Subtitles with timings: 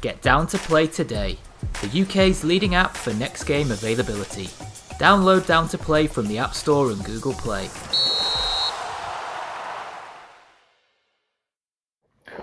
[0.00, 1.38] Get Down to Play today,
[1.82, 4.44] the UK's leading app for next game availability.
[5.00, 7.68] Download Down to Play from the App Store and Google Play.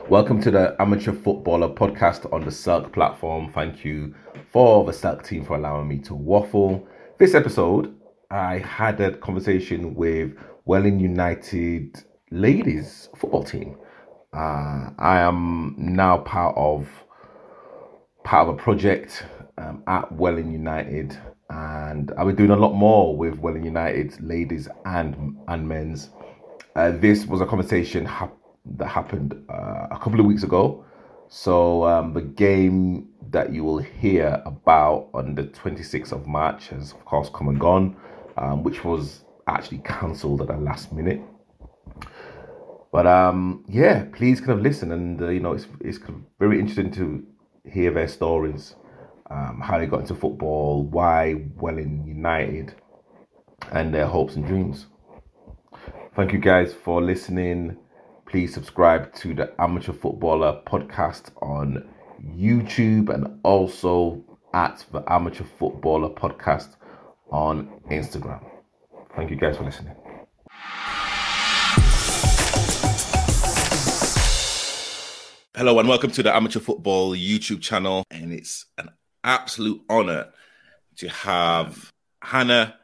[0.10, 3.50] Welcome to the Amateur Footballer podcast on the Circ platform.
[3.54, 4.14] Thank you
[4.52, 6.86] for the Circ team for allowing me to waffle.
[7.20, 7.96] This episode,
[8.32, 10.34] I had a conversation with
[10.66, 13.78] Welling United ladies football team.
[14.34, 16.90] Uh, I am now part of
[18.26, 19.24] part of a project
[19.60, 21.18] um, at Welling United,
[21.52, 26.10] and I'll be doing a lot more with Welling United ladies and and men's.
[26.76, 28.36] Uh, this was a conversation hap-
[28.78, 30.84] that happened uh, a couple of weeks ago.
[31.30, 36.92] So um, the game that you will hear about on the 26th of March has
[36.92, 37.96] of course come and gone,
[38.38, 41.22] um, which was actually cancelled at the last minute.
[42.92, 46.22] But um, yeah, please kind of listen, and uh, you know it's it's kind of
[46.40, 47.24] very interesting to
[47.72, 48.76] hear their stories,
[49.30, 52.76] um, how they got into football, why Welling United,
[53.72, 54.88] and their hopes and dreams.
[56.16, 57.78] Thank you guys for listening.
[58.28, 61.88] Please subscribe to the Amateur Footballer podcast on
[62.38, 66.76] YouTube and also at the Amateur Footballer podcast
[67.32, 68.44] on Instagram.
[69.16, 69.96] Thank you guys for listening.
[75.58, 78.04] Hello and welcome to the Amateur Football YouTube channel.
[78.12, 78.90] And it's an
[79.24, 80.34] absolute honor
[80.98, 81.90] to have
[82.22, 82.76] Hannah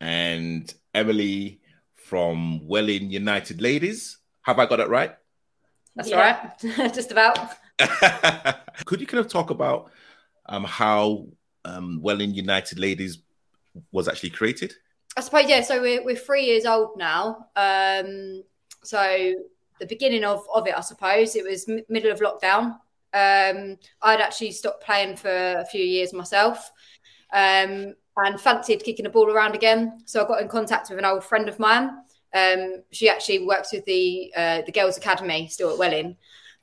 [0.00, 1.60] and Emily
[1.96, 4.16] from Welling United Ladies.
[4.40, 5.14] Have I got it right?
[5.96, 6.16] That's yeah.
[6.16, 6.94] all right.
[6.94, 7.38] Just about.
[8.86, 9.90] Could you kind of talk about
[10.46, 11.26] um, how
[11.66, 13.18] um, Welling United Ladies
[13.92, 14.72] was actually created?
[15.14, 15.60] I suppose, yeah.
[15.60, 17.48] So we're, we're three years old now.
[17.54, 18.44] Um,
[18.82, 19.34] so
[19.80, 21.36] the beginning of, of it, I suppose.
[21.36, 22.76] It was m- middle of lockdown.
[23.12, 26.72] Um, I'd actually stopped playing for a few years myself
[27.32, 30.00] um, and fancied kicking a ball around again.
[30.04, 31.90] So I got in contact with an old friend of mine.
[32.34, 36.16] Um, she actually works with the uh, the girls' academy still at Welling,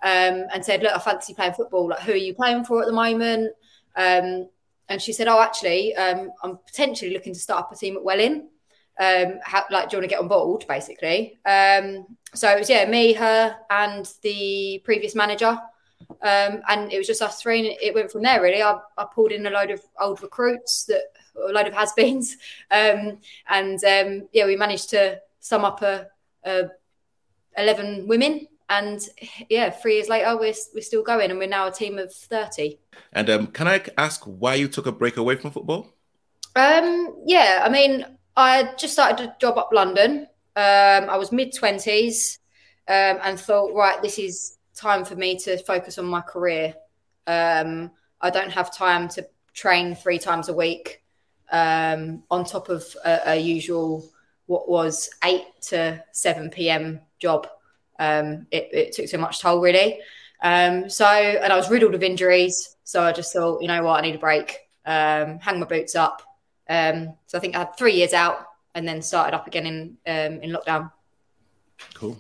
[0.04, 1.90] um, and said, "Look, I fancy playing football.
[1.90, 3.54] Like, who are you playing for at the moment?"
[3.96, 4.50] Um,
[4.90, 8.04] and she said, "Oh, actually, um, I'm potentially looking to start up a team at
[8.04, 8.50] Welling."
[9.02, 11.40] Um, how, like, do you want to get on board, basically?
[11.44, 15.58] Um, so it was, yeah, me, her, and the previous manager.
[16.22, 18.62] Um, and it was just us three, and it went from there, really.
[18.62, 21.02] I, I pulled in a load of old recruits, that
[21.36, 22.38] a load of has beens.
[22.72, 23.18] Um,
[23.50, 26.08] and um, yeah, we managed to sum up a,
[26.46, 26.70] a
[27.58, 28.48] 11 women.
[28.70, 29.02] And
[29.50, 32.80] yeah, three years later, we're, we're still going, and we're now a team of 30.
[33.14, 35.88] And um, can I ask why you took a break away from football?
[36.56, 38.06] Um, yeah, I mean,
[38.36, 40.28] I just started a job up London.
[40.56, 42.40] Um, I was mid twenties
[42.88, 46.74] um, and thought, right, this is time for me to focus on my career.
[47.28, 51.04] Um, I don't have time to train three times a week
[51.52, 54.10] um, on top of a, a, usual
[54.46, 57.02] what was eight to seven p.m.
[57.20, 57.48] job.
[58.00, 60.00] Um, it, it, took too much toll, really.
[60.42, 62.76] Um, so, and I was riddled with injuries.
[62.84, 64.58] So I just thought, you know what, I need a break.
[64.86, 66.24] hang my boots up
[66.72, 69.98] um, so I think I had three years out and then started up again in
[70.08, 70.92] um, in lockdown.
[71.94, 72.18] Cool.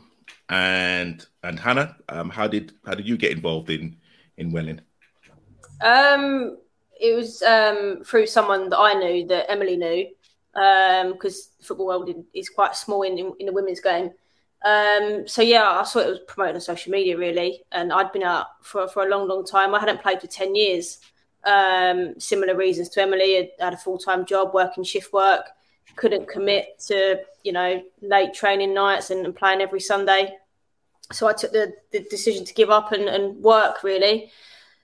[0.49, 3.95] And and Hannah, um, how did how did you get involved in
[4.37, 4.81] in Welling?
[5.81, 6.57] Um,
[6.99, 10.07] it was um, through someone that I knew that Emily knew
[10.53, 14.11] because um, football world is quite small in, in, in the women's game.
[14.63, 18.23] Um, so yeah, I saw it was promoted on social media really, and I'd been
[18.23, 19.73] out for for a long, long time.
[19.73, 20.99] I hadn't played for ten years,
[21.43, 23.35] um, similar reasons to Emily.
[23.35, 25.45] Had, had a full time job, working shift work,
[25.95, 30.35] couldn't commit to you know late training nights and, and playing every Sunday.
[31.11, 34.31] So I took the, the decision to give up and, and work really.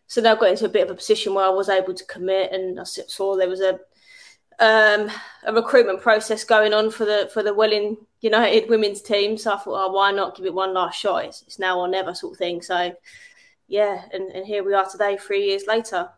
[0.08, 2.06] So now I got into a bit of a position where I was able to
[2.06, 3.80] commit, and I saw there was a
[4.60, 5.12] um,
[5.46, 9.38] a recruitment process going on for the for the Welling United women's team.
[9.38, 11.26] So I thought, oh, why not give it one last shot?
[11.26, 12.62] It's, it's now or never sort of thing.
[12.62, 12.94] So
[13.68, 16.10] yeah, and, and here we are today, three years later.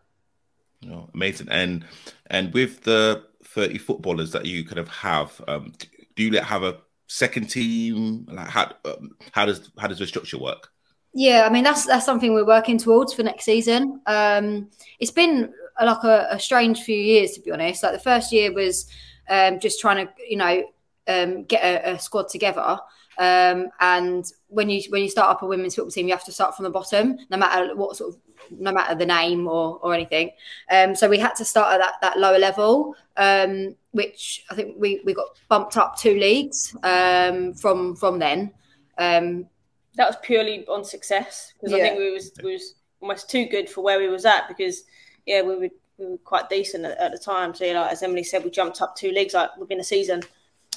[1.13, 1.49] Amazing.
[1.49, 1.85] And
[2.27, 5.73] and with the 30 footballers that you kind of have, um,
[6.15, 6.77] do you let have a
[7.07, 8.25] second team?
[8.29, 10.71] Like how um, how does how does the structure work?
[11.13, 14.01] Yeah, I mean that's that's something we're working towards for next season.
[14.05, 17.83] Um, it's been like a, a, strange few years to be honest.
[17.83, 18.89] Like the first year was
[19.29, 20.63] um, just trying to you know
[21.07, 22.77] um, get a, a, squad together.
[23.19, 26.31] Um, and when you when you start up a women's football team, you have to
[26.31, 28.19] start from the bottom, no matter what sort of
[28.51, 30.31] no matter the name or or anything.
[30.71, 34.75] Um, so we had to start at that that lower level, um, which I think
[34.77, 38.53] we we got bumped up two leagues um, from from then.
[38.97, 39.47] Um,
[39.95, 41.83] that was purely on success because yeah.
[41.83, 44.83] I think we was we was almost too good for where we was at because
[45.25, 47.53] yeah we were we were quite decent at, at the time.
[47.53, 50.23] So you know, as Emily said, we jumped up two leagues like within a season.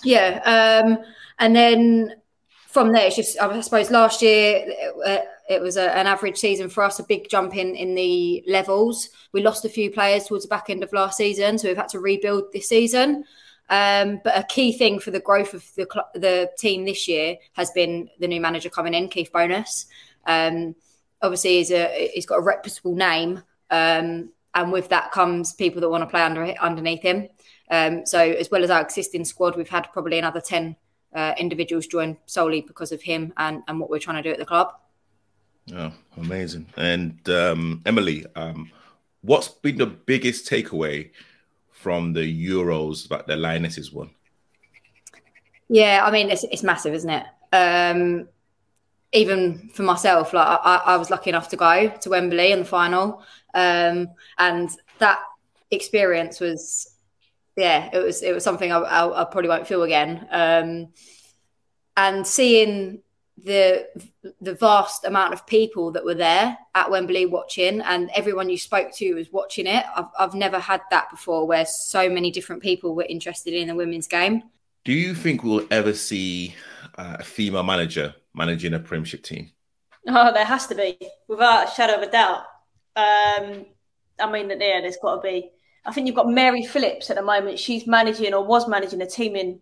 [0.03, 1.05] Yeah, um,
[1.39, 2.17] and then
[2.73, 4.65] from there, it's just I suppose last year
[5.05, 8.43] uh, it was a, an average season for us, a big jump in in the
[8.47, 9.11] levels.
[9.33, 11.89] We lost a few players towards the back end of last season, so we've had
[11.91, 13.25] to rebuild this season.
[13.69, 17.71] Um, but a key thing for the growth of the the team this year has
[17.71, 19.87] been the new manager coming in, Keith Bonus.
[20.27, 20.75] Um,
[21.21, 25.91] obviously, he's a he's got a reputable name, um, and with that comes people that
[25.91, 27.29] want to play under underneath him.
[27.71, 30.77] Um, so, as well as our existing squad, we've had probably another ten
[31.15, 34.39] uh, individuals join solely because of him and and what we're trying to do at
[34.39, 34.75] the club.
[35.75, 36.67] Oh, amazing!
[36.77, 38.71] And um, Emily, um,
[39.21, 41.11] what's been the biggest takeaway?
[41.83, 44.11] from the Euros that the Lionesses won?
[45.69, 47.27] Yeah, I mean it's it's massive, isn't it?
[47.53, 48.29] Um,
[49.13, 52.65] even for myself, like I, I, was lucky enough to go to Wembley in the
[52.65, 53.23] final,
[53.53, 54.71] um, and
[55.01, 55.19] that
[55.71, 56.92] experience was,
[57.57, 60.27] yeah, it was it was something I, I, I probably won't feel again.
[60.31, 60.89] Um,
[61.97, 63.03] and seeing
[63.45, 63.89] the
[64.41, 68.93] the vast amount of people that were there at Wembley watching, and everyone you spoke
[68.97, 69.85] to was watching it.
[69.95, 73.75] I've I've never had that before, where so many different people were interested in the
[73.75, 74.43] women's game.
[74.85, 76.55] Do you think we'll ever see
[76.97, 79.51] uh, a female manager managing a Premiership team?
[80.09, 82.43] Oh, there has to be, without a shadow of a doubt.
[82.97, 83.67] Um,
[84.19, 85.51] I mean, yeah, there's got to be.
[85.85, 87.59] I think you've got Mary Phillips at the moment.
[87.59, 89.61] She's managing or was managing a team in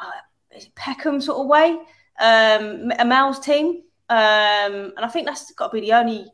[0.00, 1.78] uh, Peckham sort of way
[2.18, 6.26] um, a male's team, um, and I think that's got to be the only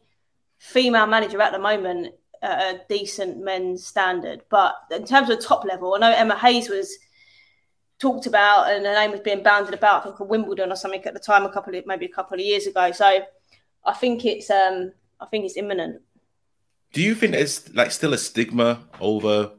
[0.59, 4.43] female manager at the moment at a decent men's standard.
[4.49, 6.97] But in terms of top level, I know Emma Hayes was
[7.99, 11.21] talked about, and her name was being bounded about, for Wimbledon or something at the
[11.21, 12.93] time, a couple of maybe a couple of years ago.
[12.93, 13.21] So
[13.85, 16.01] I think it's um, I think it's imminent.
[16.95, 19.51] Do you think there's like still a stigma over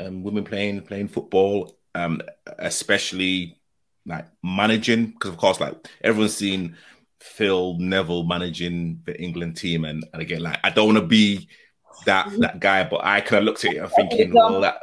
[0.00, 2.20] um, women playing playing football, um,
[2.58, 3.60] especially
[4.04, 5.06] like managing?
[5.06, 6.76] Because of course like everyone's seen
[7.20, 11.48] Phil Neville managing the England team and, and again like I don't want to be
[12.04, 14.80] that that guy but I kind of looked at it and thinking well that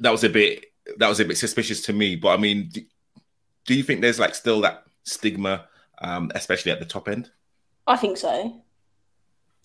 [0.00, 2.16] that was a bit that was a bit suspicious to me.
[2.16, 2.80] But I mean do,
[3.66, 5.66] do you think there's like still that stigma
[6.00, 7.30] um especially at the top end?
[7.86, 8.62] I think so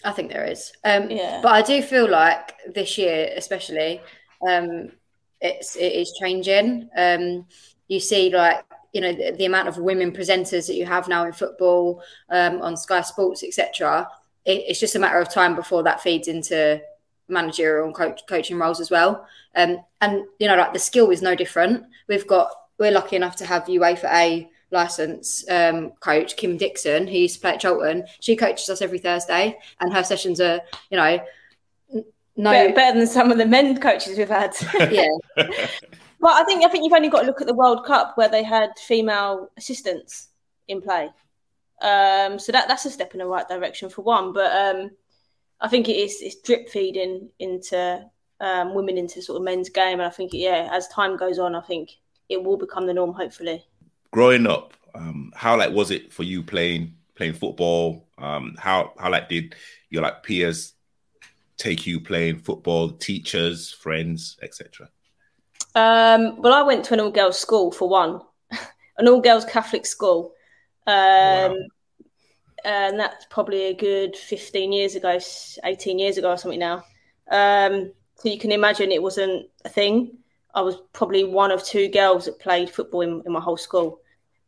[0.03, 4.01] I think there is um yeah but I do feel like this year especially
[4.47, 4.91] um
[5.41, 7.45] it's it is changing um
[7.87, 11.25] you see like you know the, the, amount of women presenters that you have now
[11.25, 14.07] in football um, on Sky Sports, etc.
[14.45, 16.79] It, it's just a matter of time before that feeds into
[17.27, 19.27] managerial and coach, coaching roles as well.
[19.55, 21.85] Um, and you know, like the skill is no different.
[22.07, 27.17] We've got we're lucky enough to have UEFA A license um, coach Kim Dixon, who
[27.17, 28.05] used to play at Charlton.
[28.19, 30.59] She coaches us every Thursday, and her sessions are
[30.89, 31.23] you know
[32.35, 34.53] no better, better than some of the men coaches we've had.
[34.91, 35.07] yeah.
[36.19, 38.29] Well, I think I think you've only got to look at the World Cup where
[38.29, 40.29] they had female assistants
[40.67, 41.09] in play.
[41.81, 44.33] Um, so that that's a step in the right direction for one.
[44.33, 44.91] But um,
[45.61, 48.03] I think it is it's drip feeding into
[48.39, 51.55] um, women into sort of men's game, and I think yeah, as time goes on,
[51.55, 51.91] I think
[52.29, 53.13] it will become the norm.
[53.13, 53.65] Hopefully.
[54.13, 58.07] Growing up, um, how like was it for you playing playing football?
[58.19, 59.55] Um, how how like did
[59.89, 60.73] your like peers
[61.57, 62.91] take you playing football?
[62.91, 64.87] Teachers, friends, etc.
[65.73, 68.21] Um, well, I went to an all girls school for one,
[68.99, 70.33] an all girls Catholic school.
[70.85, 71.55] Um, wow.
[72.65, 75.17] And that's probably a good 15 years ago,
[75.63, 76.85] 18 years ago or something now.
[77.31, 80.19] Um, so you can imagine it wasn't a thing.
[80.53, 83.99] I was probably one of two girls that played football in, in my whole school.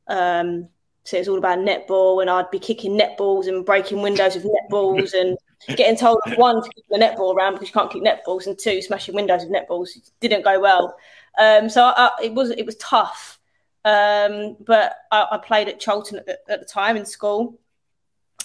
[0.07, 0.69] Um,
[1.03, 4.45] so it was all about netball, and I'd be kicking netballs and breaking windows with
[4.45, 5.37] netballs and
[5.77, 8.81] getting told one to kick the netball around because you can't kick netballs, and two
[8.81, 10.95] smashing windows with netballs it didn't go well.
[11.37, 13.39] Um, so I, it was it was tough,
[13.83, 17.59] um, but I, I, played at Charlton at the, at the time in school,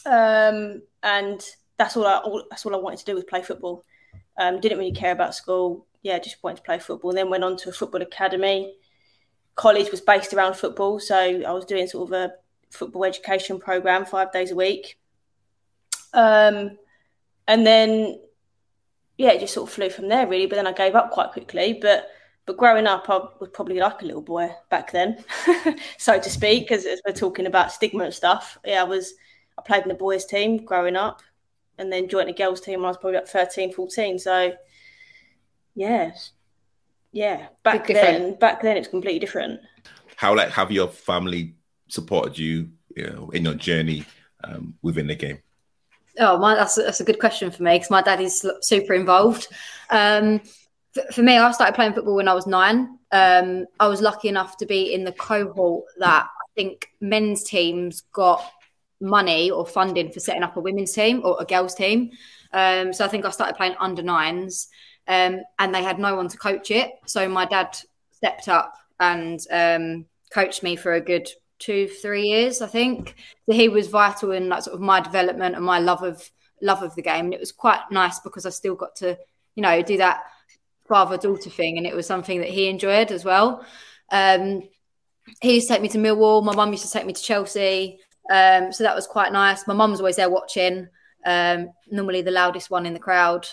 [0.04, 1.42] um, and
[1.78, 3.84] that's all I all, that's all I wanted to do was play football.
[4.36, 5.86] Um, didn't really care about school.
[6.02, 7.10] Yeah, just wanted to play football.
[7.10, 8.74] And then went on to a football academy.
[9.56, 12.32] College was based around football, so I was doing sort of a
[12.70, 14.98] football education program five days a week
[16.12, 16.78] Um,
[17.46, 18.20] and then,
[19.18, 20.46] yeah, it just sort of flew from there, really.
[20.46, 21.78] But then I gave up quite quickly.
[21.80, 22.08] But
[22.46, 25.24] but growing up, I was probably like a little boy back then,
[25.98, 28.58] so to speak, as, we're talking about stigma and stuff.
[28.64, 29.14] Yeah, I was,
[29.58, 31.22] I played in the boys' team growing up
[31.78, 34.18] and then joined the girls' team when I was probably about 13, 14.
[34.18, 34.52] So,
[35.74, 36.12] yeah,
[37.12, 39.60] yeah, back then, back then it's completely different.
[40.16, 41.54] How like have your family
[41.88, 44.04] supported you, you know, in your journey
[44.44, 45.38] um, within the game?
[46.18, 48.94] Oh, my, that's a, that's a good question for me because my dad is super
[48.94, 49.48] involved.
[49.90, 50.40] Um,
[50.92, 52.98] for, for, me, I started playing football when I was nine.
[53.12, 58.02] Um, I was lucky enough to be in the cohort that I think men's teams
[58.12, 58.44] got
[59.00, 62.10] money or funding for setting up a women's team or a girls' team.
[62.52, 64.68] Um, so I think I started playing under nines,
[65.10, 66.92] um, and they had no one to coach it.
[67.04, 67.76] So my dad
[68.12, 73.16] stepped up and um, coached me for a good two, three years, I think.
[73.46, 76.30] So he was vital in like sort of my development and my love of
[76.62, 77.24] love of the game.
[77.24, 79.18] And it was quite nice because I still got to,
[79.56, 80.20] you know, do that
[80.86, 83.64] father daughter thing, and it was something that he enjoyed as well.
[84.12, 84.62] Um,
[85.42, 86.44] he used to take me to Millwall.
[86.44, 87.98] My mum used to take me to Chelsea.
[88.30, 89.66] Um, so that was quite nice.
[89.66, 90.88] My mum's always there watching,
[91.26, 93.46] um, normally the loudest one in the crowd.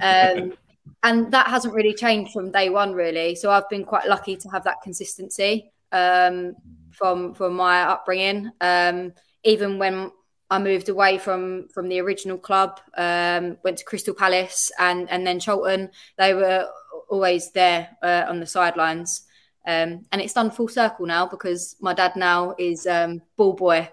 [0.00, 0.54] Um,
[1.02, 3.34] and that hasn't really changed from day one, really.
[3.34, 6.54] So I've been quite lucky to have that consistency um,
[6.92, 8.50] from from my upbringing.
[8.60, 9.12] Um,
[9.44, 10.10] even when
[10.50, 15.26] I moved away from from the original club, um, went to Crystal Palace and and
[15.26, 16.68] then Charlton, they were
[17.08, 19.22] always there uh, on the sidelines.
[19.66, 23.88] Um, and it's done full circle now because my dad now is um, ball boy.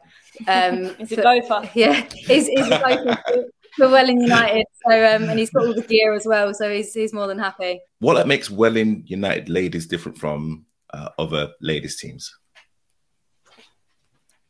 [0.48, 1.70] Um, he's a gopher.
[1.74, 4.66] Yeah, he's, he's a gopher for, for Welling United.
[4.88, 6.54] So um, and he's got all the gear as well.
[6.54, 7.82] So he's he's more than happy.
[8.00, 12.34] What makes Welling United ladies different from uh, other ladies teams?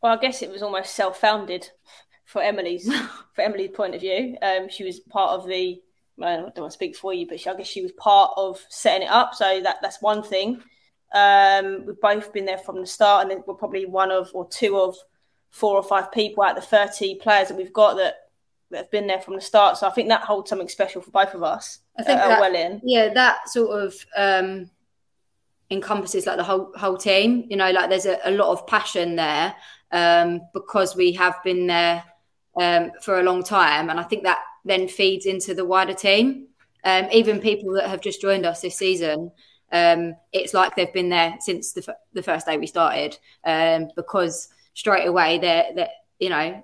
[0.02, 1.70] Well, I guess it was almost self-founded
[2.26, 2.92] for Emily's
[3.34, 4.38] for Emily's point of view.
[4.42, 5.82] Um, she was part of the.
[6.22, 8.64] I don't want to speak for you, but she, I guess she was part of
[8.70, 9.34] setting it up.
[9.34, 10.62] So that that's one thing.
[11.14, 14.78] Um, we've both been there from the start, and we're probably one of or two
[14.78, 14.96] of
[15.54, 18.16] four or five people out of the 30 players that we've got that,
[18.74, 19.78] that have been there from the start.
[19.78, 21.80] So I think that holds something special for both of us.
[21.98, 22.82] I think that, well in.
[22.84, 24.70] Yeah, that sort of um,
[25.70, 27.46] encompasses like the whole whole team.
[27.50, 29.56] You know, like there's a, a lot of passion there
[29.92, 32.04] um, because we have been there
[32.60, 36.48] um, for a long time, and I think that then feeds into the wider team.
[36.84, 39.32] Um, even people that have just joined us this season,
[39.72, 43.88] um, it's like they've been there since the, f- the first day we started um,
[43.96, 45.90] because straight away they're, they're
[46.20, 46.64] you know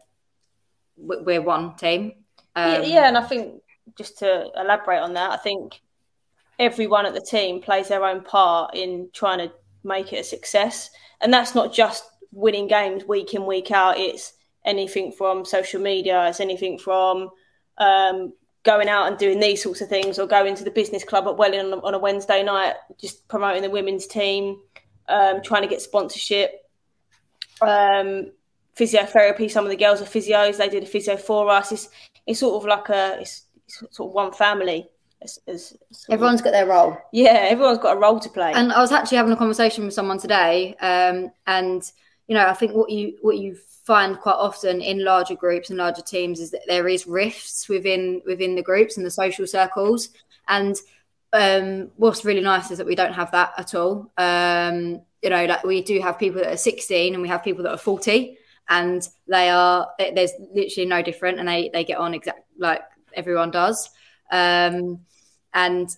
[0.99, 2.13] we're one team.
[2.55, 3.61] Yeah, yeah, and I think
[3.97, 5.79] just to elaborate on that, I think
[6.57, 9.53] everyone at the team plays their own part in trying to
[9.83, 10.89] make it a success,
[11.21, 13.97] and that's not just winning games week in week out.
[13.97, 14.33] It's
[14.65, 16.27] anything from social media.
[16.27, 17.29] It's anything from
[17.77, 21.27] um, going out and doing these sorts of things, or going to the business club
[21.27, 24.57] at Welling on, on a Wednesday night, just promoting the women's team,
[25.07, 26.51] um, trying to get sponsorship,
[27.61, 28.31] um,
[28.79, 29.51] physiotherapy.
[29.51, 31.71] Some of the girls are physios; they did a physio for us.
[31.71, 31.89] It's
[32.25, 34.89] it's sort of like a it's, it's sort of one family.
[35.21, 35.39] It's
[36.09, 36.97] everyone's of, got their role.
[37.11, 38.53] Yeah, everyone's got a role to play.
[38.53, 41.83] And I was actually having a conversation with someone today, um, and
[42.27, 45.77] you know, I think what you what you find quite often in larger groups and
[45.77, 50.09] larger teams is that there is rifts within within the groups and the social circles.
[50.47, 50.75] And
[51.33, 54.11] um, what's really nice is that we don't have that at all.
[54.17, 57.63] Um, you know, like we do have people that are 16 and we have people
[57.63, 58.37] that are 40
[58.69, 62.83] and they are, there's literally no different and they, they get on exact like
[63.13, 63.89] everyone does.
[64.31, 65.01] Um,
[65.53, 65.89] and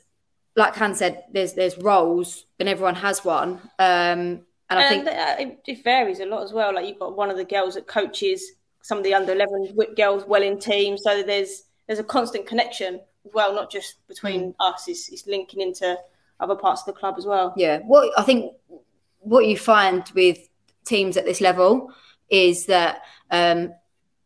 [0.56, 3.54] like Han said, there's, there's roles and everyone has one.
[3.78, 6.74] Um, and I and think uh, it varies a lot as well.
[6.74, 8.44] Like you've got one of the girls that coaches
[8.82, 11.04] some of the under 11 whip girls Welling teams.
[11.04, 14.56] So there's, there's a constant connection as well, not just between mm.
[14.60, 15.98] us, it's, it's linking into
[16.40, 17.54] other parts of the club as well.
[17.58, 17.80] Yeah.
[17.84, 18.54] Well, I think
[19.20, 20.40] what you find with
[20.86, 21.94] teams at this level
[22.32, 23.74] is that um,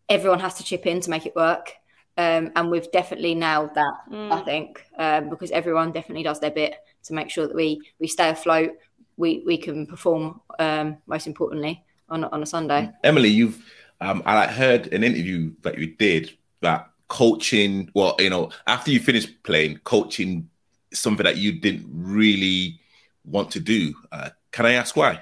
[0.07, 1.73] everyone has to chip in to make it work.
[2.17, 4.31] Um, and we've definitely nailed that, mm.
[4.31, 8.07] I think, um, because everyone definitely does their bit to make sure that we we
[8.07, 8.71] stay afloat.
[9.17, 10.39] We we can perform.
[10.57, 12.89] Um, most importantly, on on a Sunday.
[13.03, 13.61] Emily, you've
[13.99, 17.89] um, I heard an interview that you did that coaching.
[17.93, 20.49] Well, you know, after you finished playing, coaching
[20.93, 22.79] something that you didn't really
[23.25, 23.93] want to do.
[24.11, 25.19] Uh, can I ask why?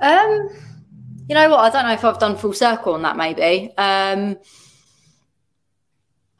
[0.00, 0.48] Um,
[1.28, 1.60] you know what?
[1.60, 3.16] I don't know if I've done full circle on that.
[3.16, 3.72] Maybe.
[3.76, 4.38] Um,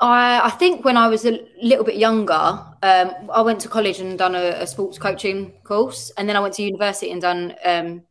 [0.00, 4.00] I I think when I was a little bit younger, um, I went to college
[4.00, 7.54] and done a, a, sports coaching course, and then I went to university and done
[7.64, 8.02] um,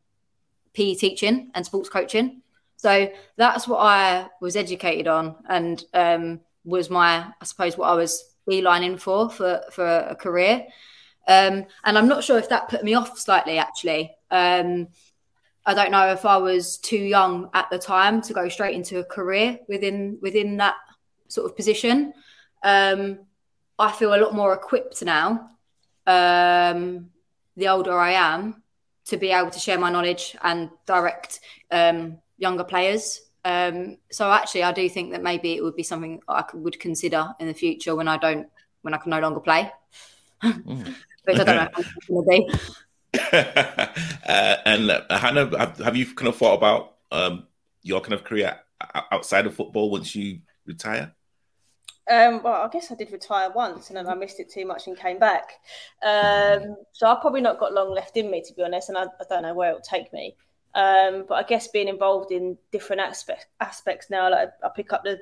[0.74, 2.42] PE teaching and sports coaching.
[2.78, 7.94] So that's what I was educated on, and um, was my, I suppose, what I
[7.94, 10.66] was beelining for for for a career.
[11.28, 13.58] Um, and I'm not sure if that put me off slightly.
[13.58, 14.88] Actually, um,
[15.65, 19.00] I don't know if I was too young at the time to go straight into
[19.00, 20.75] a career within within that
[21.27, 22.13] sort of position.
[22.63, 23.20] Um,
[23.77, 25.50] I feel a lot more equipped now.
[26.08, 27.10] Um,
[27.58, 28.63] the older I am,
[29.06, 31.39] to be able to share my knowledge and direct
[31.72, 33.22] um, younger players.
[33.44, 36.80] Um, so actually, I do think that maybe it would be something I could, would
[36.80, 38.48] consider in the future when I don't,
[38.82, 39.72] when I can no longer play.
[40.44, 40.96] Mm.
[41.25, 42.60] Which I don't know how it's going to be.
[43.13, 43.88] Uh,
[44.65, 47.48] and uh, Hannah, have, have, you kind of thought about um,
[47.82, 48.60] your kind of career
[49.12, 51.13] outside of football once you retire?
[52.10, 54.88] Um, well, I guess I did retire once, and then I missed it too much
[54.88, 55.51] and came back.
[56.03, 59.03] Um, so I've probably not got long left in me, to be honest, and I,
[59.03, 60.36] I don't know where it'll take me.
[60.74, 65.03] Um, but I guess being involved in different aspects aspects now, like I pick up
[65.03, 65.20] the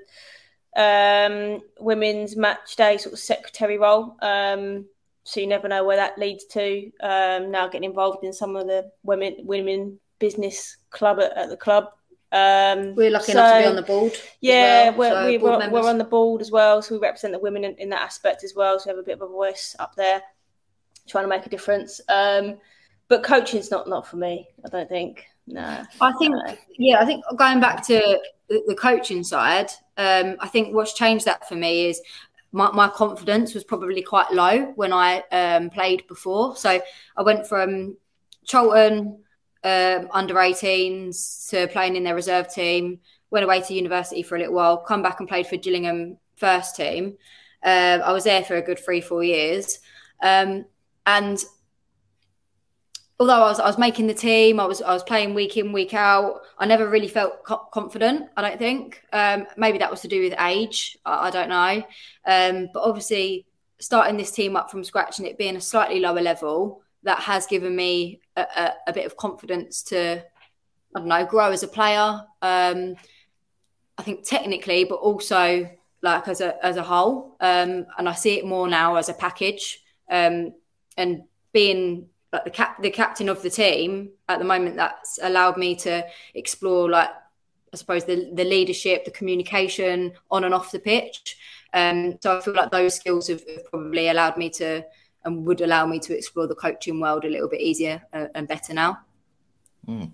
[0.75, 4.15] um, women's match day sort of secretary role.
[4.21, 4.85] Um,
[5.29, 6.91] so you never know where that leads to.
[7.01, 11.57] Um, now getting involved in some of the women women business club at, at the
[11.57, 11.85] club.
[12.31, 14.13] Um, we're lucky so, enough to be on the board.
[14.41, 14.97] Yeah, well.
[14.97, 17.63] we're, so we, we're, we're, on the board as well, so we represent the women
[17.63, 18.79] in, in, that aspect as well.
[18.79, 20.21] So we have a bit of a voice up there,
[21.07, 22.01] trying to make a difference.
[22.09, 22.57] Um,
[23.07, 24.47] but coaching's not not for me.
[24.65, 25.25] I don't think.
[25.45, 26.57] No, I think no.
[26.77, 26.99] yeah.
[26.99, 28.19] I think going back to
[28.49, 32.01] the, the coaching side, um, I think what's changed that for me is
[32.51, 36.55] my, my confidence was probably quite low when I um, played before.
[36.55, 36.81] So
[37.17, 37.97] I went from
[38.45, 39.23] Charlton
[39.63, 44.39] um, under 18s to playing in their reserve team, went away to university for a
[44.39, 47.17] little while, come back and played for Gillingham first team.
[47.63, 49.79] Uh, I was there for a good three, four years.
[50.23, 50.65] Um,
[51.05, 51.43] and
[53.19, 55.73] although I was, I was making the team, I was, I was playing week in,
[55.73, 56.41] week out.
[56.57, 58.29] I never really felt co- confident.
[58.37, 59.03] I don't think.
[59.11, 60.97] Um, maybe that was to do with age.
[61.05, 61.83] I, I don't know.
[62.25, 63.45] Um, but obviously,
[63.79, 67.45] starting this team up from scratch and it being a slightly lower level, that has
[67.45, 70.23] given me a, a, a bit of confidence to,
[70.95, 72.21] I don't know, grow as a player.
[72.41, 72.95] Um,
[73.97, 75.69] I think technically, but also
[76.01, 77.35] like as a as a whole.
[77.41, 79.81] Um, and I see it more now as a package.
[80.09, 80.53] Um,
[80.97, 85.57] and being like the cap the captain of the team at the moment, that's allowed
[85.57, 87.09] me to explore like
[87.73, 91.37] I suppose the the leadership, the communication on and off the pitch.
[91.73, 94.83] Um, so I feel like those skills have, probably allowed me to
[95.25, 98.47] and would allow me to explore the coaching world a little bit easier uh, and
[98.47, 98.99] better now.
[99.87, 100.11] Mm.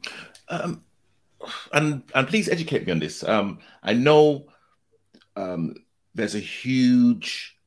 [0.50, 0.84] Um,
[1.74, 3.24] and and please educate me on this.
[3.24, 4.48] Um, I know
[5.36, 5.76] um,
[6.14, 7.58] there's a huge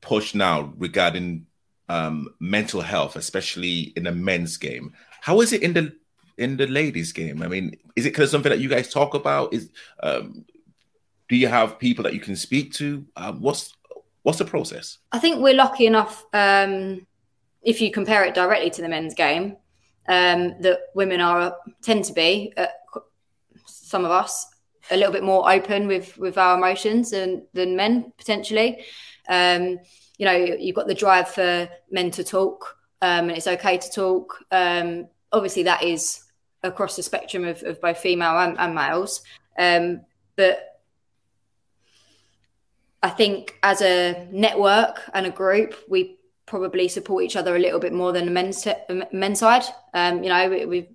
[0.00, 1.46] push now regarding
[1.88, 4.92] um, mental health, especially in the men's game.
[5.20, 5.96] How is it in the
[6.36, 7.42] in the ladies' game?
[7.42, 9.52] I mean, is it kind of something that you guys talk about?
[9.52, 9.70] Is
[10.02, 10.44] um,
[11.28, 13.04] do you have people that you can speak to?
[13.16, 13.74] Um, what's
[14.28, 14.98] What's the process?
[15.10, 17.06] I think we're lucky enough, um,
[17.62, 19.56] if you compare it directly to the men's game,
[20.06, 22.66] um, that women are tend to be uh,
[23.64, 24.46] some of us
[24.90, 28.84] a little bit more open with with our emotions than than men potentially.
[29.30, 29.78] Um,
[30.18, 33.90] you know, you've got the drive for men to talk, um, and it's okay to
[33.90, 34.44] talk.
[34.50, 36.24] Um, obviously, that is
[36.62, 39.22] across the spectrum of, of both female and, and males.
[39.58, 40.02] Um,
[40.36, 40.80] but
[43.02, 47.78] I think as a network and a group, we probably support each other a little
[47.78, 48.66] bit more than the men's
[49.12, 49.64] men's side.
[49.94, 50.88] Um, you know, we, we,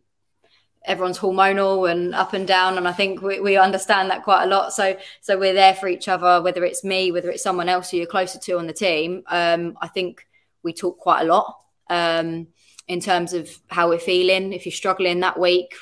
[0.85, 4.47] everyone's hormonal and up and down, and I think we, we, understand that quite a
[4.47, 4.73] lot.
[4.73, 7.97] So so we're there for each other, whether it's me, whether it's someone else who
[7.97, 9.23] you're closer to on the team.
[9.27, 10.25] Um, I think
[10.63, 12.47] we talk quite a lot um,
[12.87, 15.73] in terms of how we're feeling, if you're struggling that week,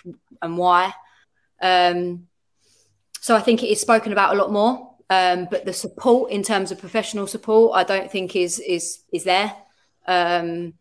[0.42, 0.94] and why.
[1.62, 2.28] Um,
[3.20, 4.90] so I think it is spoken about a lot more.
[5.10, 9.24] Um, but the support in terms of professional support, I don't think is is is
[9.24, 9.54] there.
[10.08, 10.74] Um,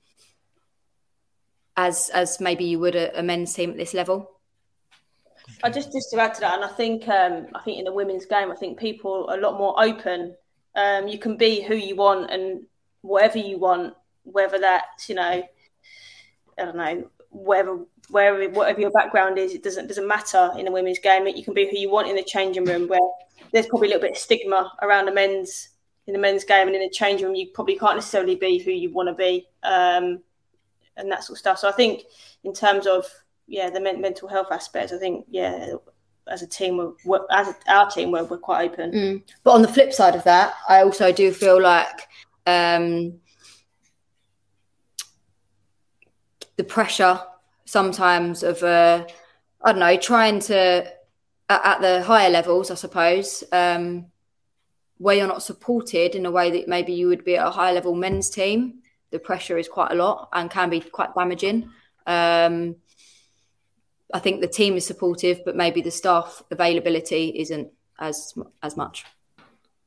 [1.81, 4.31] as as maybe you would a, a, men's team at this level.
[5.63, 7.93] I just just to add to that, and I think um, I think in the
[7.93, 10.35] women's game, I think people are a lot more open.
[10.77, 12.63] Um, you can be who you want and
[13.01, 15.43] whatever you want, whether that's you know,
[16.59, 20.73] I don't know, whatever wherever whatever your background is, it doesn't doesn't matter in the
[20.73, 21.27] women's game.
[21.27, 23.01] You can be who you want in the changing room, where
[23.53, 25.71] there's probably a little bit of stigma around the men's
[26.07, 27.37] in the men's game and in the changing room.
[27.37, 30.23] You probably can't necessarily be who you want to be, um,
[31.01, 31.59] and that sort of stuff.
[31.59, 32.05] So I think
[32.45, 33.07] in terms of
[33.47, 35.73] yeah the men- mental health aspects, I think yeah
[36.29, 38.93] as a team we're, we're as a, our team we're, we're quite open.
[38.93, 39.23] Mm.
[39.43, 42.09] But on the flip side of that, I also do feel like.
[42.47, 43.21] Um,
[46.61, 47.19] the pressure
[47.65, 49.07] sometimes of uh,
[49.63, 50.93] I don't know trying to
[51.49, 54.07] at, at the higher levels, I suppose, um,
[54.99, 57.73] where you're not supported in a way that maybe you would be at a higher
[57.73, 61.71] level men's team, the pressure is quite a lot and can be quite damaging.
[62.07, 62.77] Um,
[64.13, 69.05] I think the team is supportive, but maybe the staff availability isn't as as much.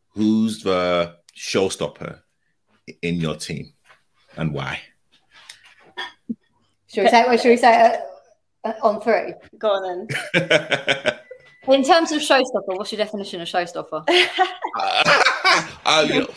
[0.10, 2.20] Who's the showstopper
[3.02, 3.74] in your team,
[4.38, 4.82] and why?
[6.88, 7.26] Should we say?
[7.26, 8.00] What should we say
[8.64, 9.34] uh, uh, on three?
[9.58, 11.20] Go on then.
[11.68, 14.04] In terms of showstopper, what's your definition of showstopper?
[15.86, 16.28] uh, you know,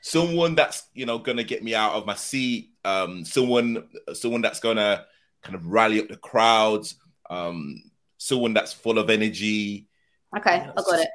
[0.00, 2.70] someone that's you know gonna get me out of my seat.
[2.84, 5.06] Um, someone, someone that's gonna
[5.42, 6.96] kind of rally up the crowds.
[7.28, 9.88] Um, someone that's full of energy.
[10.36, 11.08] Okay, I got it.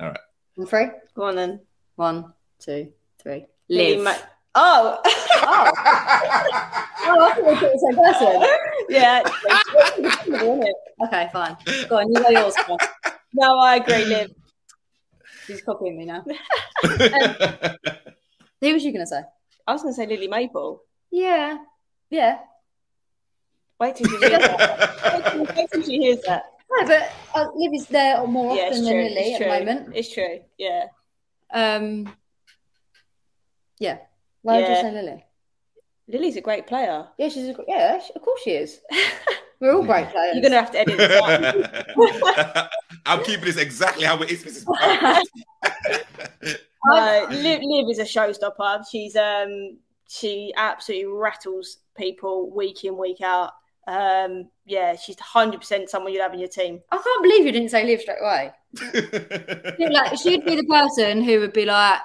[0.00, 0.20] All right.
[0.58, 0.86] On three?
[1.14, 1.60] Go on then.
[1.96, 3.46] One, two, three.
[3.68, 4.22] Lily Live.
[4.54, 5.00] Oh.
[5.04, 5.72] oh.
[5.76, 8.42] oh, I thought we were the same person.
[8.88, 9.22] yeah.
[11.06, 11.56] Okay, fine.
[11.88, 12.56] Go on, you go yours.
[12.56, 12.90] first.
[13.36, 14.30] No, I agree, Liv.
[15.46, 16.24] He's copying me now.
[18.60, 19.22] Who was you going to say?
[19.66, 20.82] I was going to say Lily Maple.
[21.10, 21.58] Yeah.
[22.10, 22.38] Yeah.
[23.80, 25.34] Wait till she hears that.
[25.56, 26.44] Wait till she hears that.
[26.70, 28.96] No, but uh, Liv is there more Yeah, often than.
[28.96, 29.92] Lily at the moment.
[29.94, 30.40] It's true.
[30.58, 30.86] Yeah.
[31.52, 32.14] Um,
[33.78, 33.98] yeah.
[34.42, 35.24] Why would you say Lily?
[36.08, 37.06] Lily's a great player.
[37.18, 38.80] Yeah, she's a, yeah, she- of course she is.
[39.60, 40.34] We're all great players.
[40.34, 42.68] You're going to have to edit this.
[43.06, 44.64] I'm keeping this exactly how it is, Mrs.
[44.66, 45.22] Brown.
[46.86, 48.84] No, Liv, Liv is a showstopper.
[48.90, 53.52] She's um she absolutely rattles people week in week out.
[53.88, 56.80] Um yeah, she's hundred percent someone you'd have in your team.
[56.92, 58.52] I can't believe you didn't say Liv straight away.
[59.92, 62.00] Like she'd be the person who would be like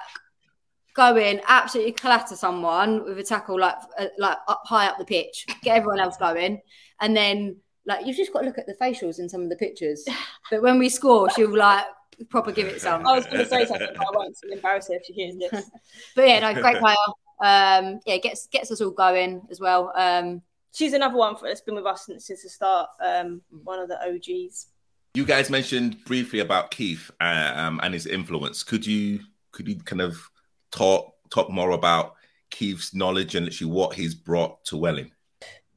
[0.94, 5.04] go in absolutely clatter someone with a tackle like uh, like up high up the
[5.04, 6.60] pitch, get everyone else going,
[7.00, 9.56] and then like you've just got to look at the facials in some of the
[9.56, 10.04] pictures.
[10.50, 11.84] But when we score, she'll like
[12.28, 13.06] proper give it some.
[13.06, 15.36] I was going to say something, but I won't so embarrass her if she hears
[15.36, 15.70] this.
[16.16, 16.96] But yeah, no, great player.
[17.42, 19.92] Um, yeah, gets gets us all going as well.
[19.96, 22.90] Um, She's another one for, that's been with us since, since the start.
[23.04, 24.68] Um, one of the OGs.
[25.14, 28.62] you guys mentioned briefly about Keith uh, um, and his influence.
[28.62, 29.20] Could you
[29.52, 30.30] could you kind of
[30.70, 32.14] talk talk more about
[32.50, 35.12] Keith's knowledge and actually what he's brought to Welling?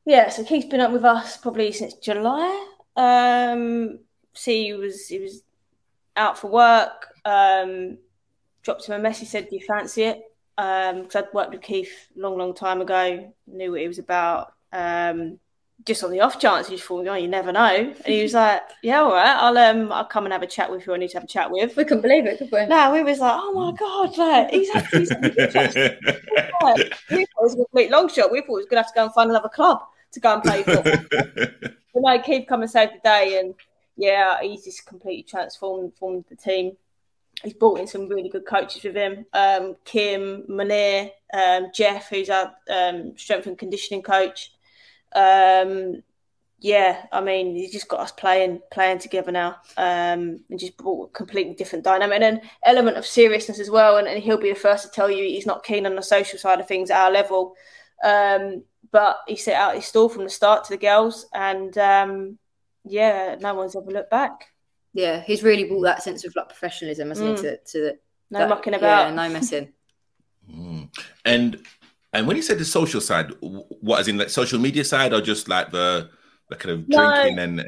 [0.06, 2.68] Yeah, so Keith's been up with us probably since July.
[2.96, 4.00] Um,
[4.34, 5.44] see, he was he was
[6.16, 7.08] out for work.
[7.26, 7.98] Um,
[8.64, 10.22] dropped him a message, said, "Do you fancy it?"
[10.56, 14.54] Because I'd worked with Keith a long, long time ago, knew what he was about.
[14.72, 15.40] Um,
[15.86, 18.34] just on the off chance, he just thought, "Oh, you never know." And he was
[18.34, 20.98] like, "Yeah, all right, I'll um, I'll come and have a chat with who I
[20.98, 22.66] need to have a chat with." we couldn't believe it, could we?
[22.66, 25.00] No, we was like, "Oh my god!" Like he's actually.
[25.22, 25.28] we
[26.66, 28.32] thought it was a complete long shot.
[28.32, 30.34] We thought we was going to have to go and find another club to go
[30.36, 31.70] and play for.
[31.94, 33.54] But no, Keith come and saved the day, and
[33.98, 36.76] yeah, he's just completely transformed formed the team.
[37.44, 39.28] He's brought in some really good coaches with him.
[39.32, 44.54] Um, Kim, Manir, um, Jeff, who's our um, strength and conditioning coach.
[45.16, 46.04] Um,
[46.60, 51.10] yeah, I mean, he's just got us playing playing together now, um, and just brought
[51.10, 53.98] a completely different dynamic and an element of seriousness as well.
[53.98, 56.40] And, and he'll be the first to tell you he's not keen on the social
[56.40, 57.56] side of things at our level.
[58.02, 62.38] Um, but he set out his stall from the start to the girls, and um,
[62.86, 64.48] yeah, no one's ever looked back.
[64.94, 67.44] Yeah, he's really brought that sense of like professionalism, hasn't he?
[67.44, 68.00] To, to the,
[68.30, 69.10] No that- mucking about.
[69.10, 69.74] Yeah, no messing.
[70.54, 70.90] Mm.
[71.24, 71.64] And
[72.14, 75.22] and when you said the social side, what is in like social media side or
[75.22, 76.10] just like the
[76.50, 76.98] the kind of No.
[76.98, 77.64] drinking and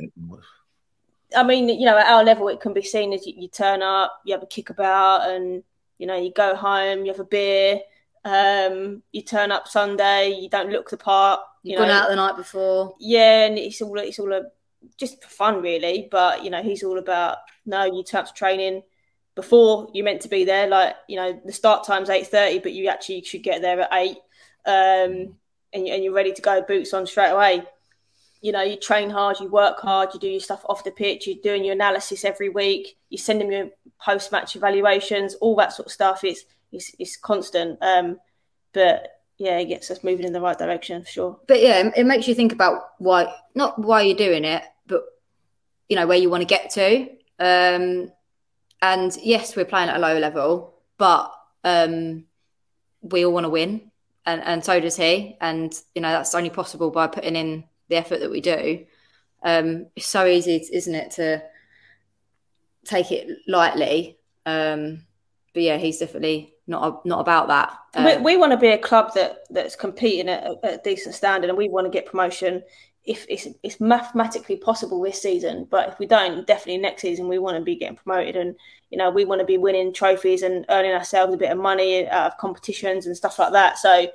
[1.36, 3.81] I mean, you know, at our level, it can be seen as you, you turn
[3.81, 5.63] up, you have a kickabout, and
[5.97, 7.81] you know, you go home, you have a beer,
[8.23, 11.39] um, you turn up Sunday, you don't look the part.
[11.63, 12.95] You You've know, gone out the night before.
[12.99, 14.43] yeah, and it's all it's all a,
[14.97, 16.08] just for fun, really.
[16.12, 18.84] But you know, he's all about no, you turn up to training
[19.36, 20.67] before you're meant to be there.
[20.67, 23.89] Like you know, the start time's eight thirty, but you actually should get there at
[23.93, 24.17] eight,
[24.65, 25.36] um,
[25.73, 27.63] and, and you're ready to go, boots on straight away.
[28.41, 31.25] You know, you train hard, you work hard, you do your stuff off the pitch,
[31.28, 35.73] you're doing your analysis every week, you send them your post match evaluations, all that
[35.73, 36.23] sort of stuff.
[36.23, 38.19] It's it's, it's constant, um,
[38.73, 41.39] but yeah, it gets us moving in the right direction for sure.
[41.47, 45.04] But yeah, it- it makes you think about why, not why you're doing it, but
[45.89, 47.10] you know where you want to get to.
[47.39, 48.12] Um,
[48.82, 52.25] and yes, we're playing at a low level, but um,
[53.01, 53.91] we all want to win,
[54.26, 55.38] and and so does he.
[55.42, 58.86] And you know that's only possible by putting in the effort that we do.
[59.44, 61.44] Um, it's so easy, isn't it, to
[62.86, 64.18] take it lightly.
[64.46, 65.06] Um,
[65.54, 67.78] but yeah, he's definitely not not about that.
[67.96, 70.82] we, Um, we want to be a club that that's competing at a, at a
[70.84, 72.64] decent standard, and we want to get promotion
[73.06, 77.38] if it's it's mathematically possible this season, but if we don't, definitely next season we
[77.38, 78.56] want to be getting promoted, and
[78.95, 82.08] you know we want to be winning trophies and earning ourselves a bit of money
[82.08, 83.77] out of competitions and stuff like that.
[83.77, 84.08] So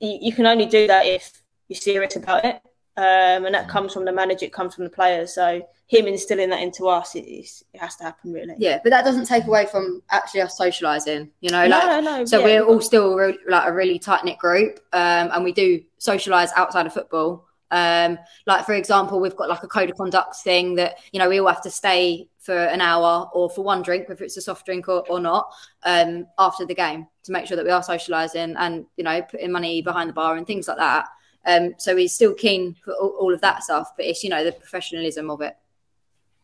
[0.00, 2.56] you, you can only do that if you're serious about it,
[2.96, 3.70] um, and that mm.
[3.70, 5.32] comes from the manager, it comes from the players.
[5.32, 8.56] So him instilling that into us, it, it has to happen really.
[8.58, 11.30] Yeah, but that doesn't take away from actually us socialising.
[11.40, 12.24] You know, like, no, no, no.
[12.24, 12.44] So yeah.
[12.44, 16.50] we're all still re- like a really tight knit group, um, and we do socialise
[16.56, 17.46] outside of football.
[17.74, 21.28] Um, like for example, we've got like a code of conduct thing that you know
[21.28, 24.40] we all have to stay for an hour or for one drink, whether it's a
[24.40, 27.82] soft drink or, or not, um, after the game to make sure that we are
[27.82, 31.06] socialising and you know putting money behind the bar and things like that.
[31.46, 34.44] Um, so he's still keen for all, all, of that stuff, but it's you know
[34.44, 35.56] the professionalism of it.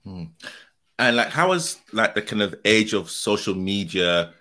[0.02, 0.24] Hmm.
[0.98, 4.32] And like, how has like the kind of age of social media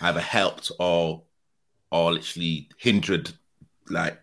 [0.00, 1.22] either helped or
[1.90, 3.32] or literally hindered
[3.90, 4.20] like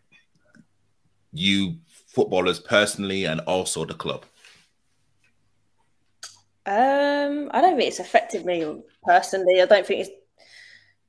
[1.34, 1.76] you
[2.14, 4.24] footballers personally and also the club?
[6.66, 9.62] Um, I don't think it's affected me personally.
[9.62, 10.10] I don't think it's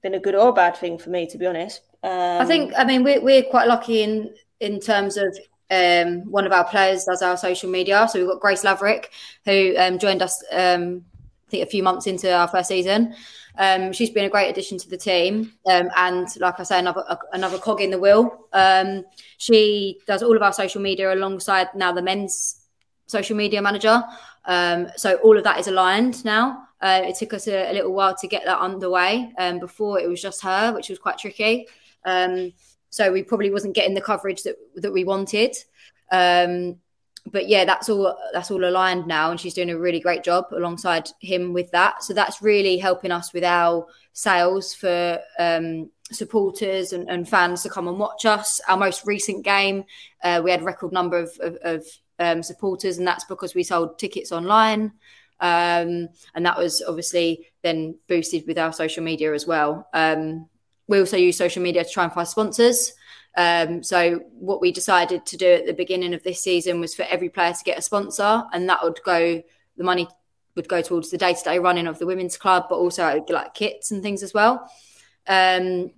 [0.03, 1.83] been a good or bad thing for me, to be honest.
[2.03, 5.37] Um, I think, I mean, we're, we're quite lucky in in terms of
[5.71, 8.07] um, one of our players does our social media.
[8.11, 9.11] So we've got Grace Laverick,
[9.45, 11.05] who um, joined us, um,
[11.47, 13.15] I think, a few months into our first season.
[13.57, 17.05] Um, she's been a great addition to the team, um, and like I say, another
[17.33, 18.49] another cog in the wheel.
[18.53, 19.05] Um,
[19.39, 22.61] she does all of our social media alongside now the men's
[23.07, 24.03] social media manager.
[24.47, 26.67] Um, so all of that is aligned now.
[26.81, 29.33] Uh, it took us a, a, little while to get that underway.
[29.39, 31.67] Um, before it was just her, which was quite tricky.
[32.05, 32.53] Um,
[32.91, 35.57] so we probably wasn't getting the coverage that that we wanted
[37.31, 40.47] but yeah, that's all that's all aligned now, and she's doing a really great job
[40.53, 42.03] alongside him with that.
[42.03, 47.71] So that's really helping us with our sales for um, supporters and, and, fans to
[47.71, 48.61] come and watch us.
[48.69, 49.85] Our most recent game,
[50.23, 51.87] uh, we had a record number of, of, of
[52.19, 54.93] um, supporters, and that's because we sold tickets online.
[55.41, 59.89] Um, and that was obviously then boosted with our social media as well.
[59.93, 60.49] Um,
[60.87, 62.93] we also use social media to try and find sponsors.
[63.37, 67.03] Um, so what we decided to do at the beginning of this season was for
[67.03, 69.43] every player to get a sponsor, and that would go
[69.77, 70.09] the money
[70.55, 73.55] would go towards the day to day running of the women's club, but also like
[73.55, 74.71] kits and things as well.
[75.27, 75.91] Um,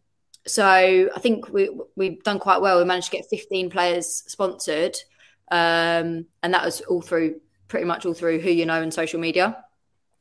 [0.46, 0.64] so
[1.14, 2.79] I think we we've done quite well.
[2.79, 4.96] We managed to get 15 players sponsored,
[5.51, 9.20] um, and that was all through pretty much all through who you know and social
[9.20, 9.62] media.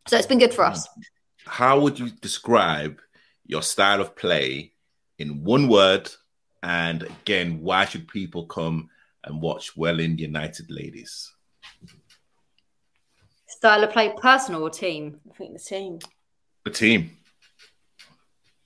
[0.08, 0.88] So it's been good for us.
[1.46, 3.00] How would you describe
[3.46, 4.74] your style of play
[5.20, 6.10] in one word
[6.66, 8.90] and again, why should people come
[9.24, 11.32] and watch Welling United ladies?
[13.46, 15.20] Style of play, personal or team?
[15.32, 16.00] I think the team.
[16.64, 17.12] The team.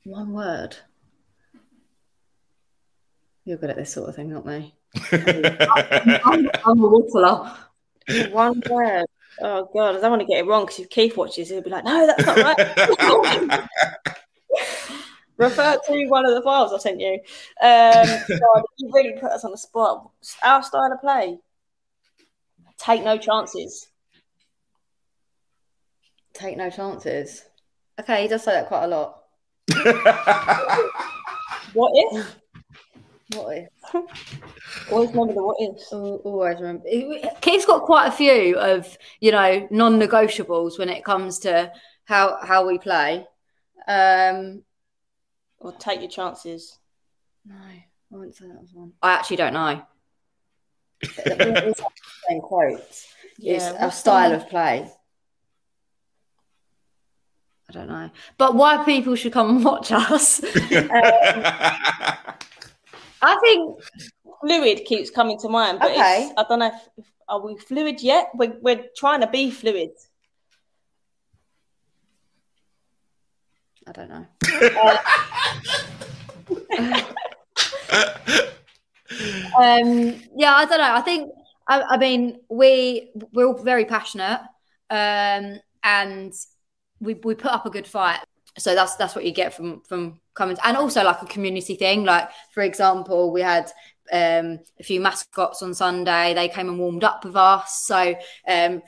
[0.06, 0.78] One word.
[3.44, 4.74] You're good at this sort of thing, aren't me.
[5.12, 7.52] I'm, I'm, a whistler.
[8.32, 9.08] One word.
[9.42, 11.70] Oh god, I don't want to get it wrong because if Keith watches, he'll be
[11.70, 13.68] like, "No, that's not right."
[15.40, 17.14] refer to one of the files I sent you.
[17.62, 18.06] Um,
[18.40, 20.12] God, you really put us on the spot.
[20.44, 21.40] Our style of play:
[22.78, 23.88] take no chances.
[26.34, 27.46] Take no chances.
[28.00, 29.24] Okay, he does say that quite a lot.
[31.74, 32.36] what if?
[33.36, 33.68] What if?
[34.92, 35.92] always remember the what ifs.
[35.92, 36.86] Always remember.
[37.42, 41.72] Keith's got quite a few of you know non-negotiables when it comes to
[42.06, 43.26] how how we play.
[43.88, 44.64] Um,
[45.60, 46.78] or take your chances?
[47.46, 48.94] No, I wouldn't say that was one.
[49.02, 49.82] I actually don't know.
[52.30, 53.08] in quotes.
[53.38, 54.92] Yeah, a style of play.
[57.70, 58.10] I don't know.
[58.38, 60.44] But why people should come and watch us?
[60.44, 60.50] um,
[63.22, 63.80] I think
[64.42, 66.32] fluid keeps coming to mind, but okay.
[66.36, 68.30] I don't know if, if, are we fluid yet?
[68.34, 69.92] We're, we're trying to be fluid.
[73.90, 74.26] I don't know.
[79.58, 80.94] um, yeah, I don't know.
[80.94, 81.32] I think
[81.68, 84.42] I, I, mean we we're all very passionate,
[84.92, 86.34] um, and
[87.00, 88.20] we we put up a good fight.
[88.60, 92.04] So that's that's what you get from from coming, and also like a community thing.
[92.04, 93.72] Like for example, we had
[94.12, 96.36] um, a few mascots on Sunday.
[96.36, 97.86] They came and warmed up with us.
[97.88, 98.14] So
[98.48, 98.84] um,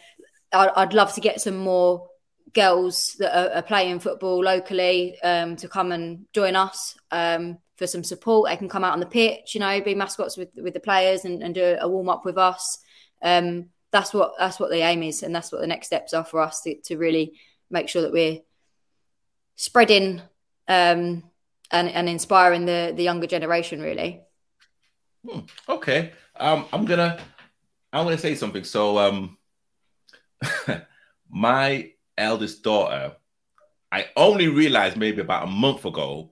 [0.53, 2.07] I'd, I'd love to get some more
[2.53, 7.87] girls that are, are playing football locally um, to come and join us um, for
[7.87, 8.49] some support.
[8.49, 11.25] They can come out on the pitch, you know, be mascots with with the players
[11.25, 12.79] and, and do a warm up with us.
[13.21, 16.25] Um, that's what that's what the aim is, and that's what the next steps are
[16.25, 18.39] for us to, to really make sure that we're
[19.55, 20.21] spreading
[20.67, 21.23] um,
[21.71, 23.81] and, and inspiring the the younger generation.
[23.81, 24.21] Really.
[25.27, 25.41] Hmm.
[25.69, 27.19] Okay, um, I'm gonna
[27.93, 28.63] I'm to say something.
[28.63, 29.37] So, um,
[31.29, 33.15] my eldest daughter,
[33.91, 36.31] I only realized maybe about a month ago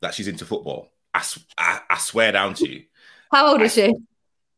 [0.00, 0.92] that she's into football.
[1.14, 1.24] I,
[1.56, 2.84] I, I swear down to you.
[3.30, 3.94] How old is she?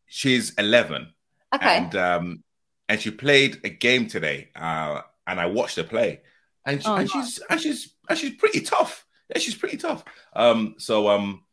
[0.07, 1.09] She's 11.
[1.55, 1.77] Okay.
[1.79, 2.43] And um,
[2.89, 6.21] and she played a game today, uh, and I watched her play,
[6.65, 9.07] and, she, Oh, and she's and she's and she's pretty tough.
[9.31, 10.05] Yeah, she's pretty tough.
[10.35, 11.45] Um, so um,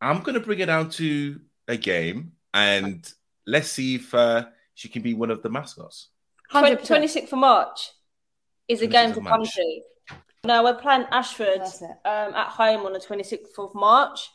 [0.00, 3.08] I'm gonna bring her down to a game, and
[3.46, 6.08] let's see if uh, she can be one of the mascots.
[6.52, 6.86] 100%.
[6.86, 7.90] Twenty sixth of March
[8.68, 9.54] is a game for to come March.
[9.54, 9.80] to.
[10.44, 14.30] No, we're playing Ashford um, at home on the twenty sixth of March.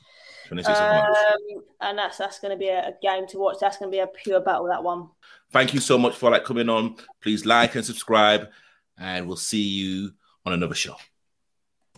[0.50, 1.17] 26th of March.
[1.17, 3.58] Um, and that's that's going to be a, a game to watch.
[3.62, 4.67] That's going to be a pure battle.
[4.67, 5.10] That one.
[5.52, 6.96] Thank you so much for like coming on.
[7.22, 8.50] Please like and subscribe,
[8.98, 10.12] and we'll see you
[10.46, 10.96] on another show.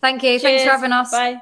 [0.01, 0.39] Thank you.
[0.39, 1.11] Thanks for having us.
[1.11, 1.41] Bye.